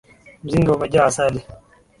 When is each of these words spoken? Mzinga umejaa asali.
Mzinga 0.43 0.73
umejaa 0.75 1.05
asali. 1.09 1.39